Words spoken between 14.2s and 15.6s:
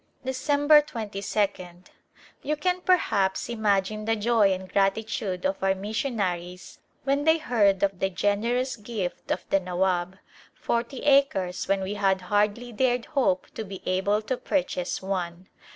to purchase one.